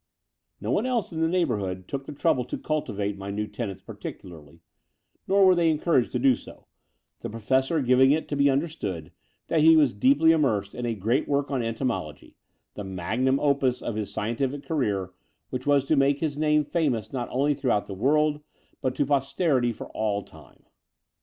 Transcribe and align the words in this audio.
No 0.59 0.71
one 0.71 0.87
else 0.87 1.13
in 1.13 1.19
the 1.19 1.27
neighbourhood 1.27 1.87
took 1.87 2.05
the 2.07 2.11
trouble 2.11 2.43
to 2.45 2.57
cultivate 2.57 3.19
my 3.19 3.29
new 3.29 3.45
tenants 3.45 3.83
particularly; 3.83 4.61
nor 5.27 5.45
were 5.45 5.53
they 5.53 5.69
encouraged 5.69 6.11
to 6.13 6.17
do 6.17 6.35
so, 6.35 6.65
the 7.19 7.29
Professor 7.29 7.83
giving 7.83 8.09
it 8.09 8.27
to 8.29 8.35
be 8.35 8.49
understood 8.49 9.11
that 9.45 9.61
he 9.61 9.77
was 9.77 9.93
deeply 9.93 10.31
immersed 10.31 10.73
in 10.73 10.87
a 10.87 10.95
great 10.95 11.27
work 11.27 11.51
on 11.51 11.61
entomology, 11.61 12.35
the 12.73 12.83
magnum 12.83 13.39
opus 13.39 13.79
of 13.83 13.93
his 13.93 14.11
scientific 14.11 14.63
career, 14.65 15.11
which 15.51 15.67
was 15.67 15.85
to 15.85 15.95
make 15.95 16.17
his 16.19 16.35
name 16.35 16.63
famous 16.63 17.13
not 17.13 17.27
only 17.29 17.53
throughout 17.53 17.85
the 17.85 17.93
world, 17.93 18.41
but 18.81 18.95
to 18.95 19.05
posterity 19.05 19.71
for 19.71 19.85
all 19.89 20.23
time. 20.23 20.65